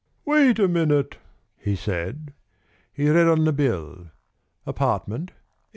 [0.25, 1.19] "Wait a minute,"
[1.59, 2.33] he said.
[2.91, 4.09] He read on the bill:
[4.65, 5.33] "Apartment £8.